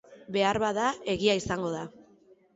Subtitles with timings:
[0.37, 1.85] Beharbada, egia izango da.